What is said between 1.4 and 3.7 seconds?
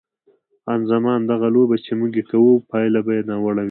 لوبه چې موږ یې کوو پایله به یې ناوړه وي.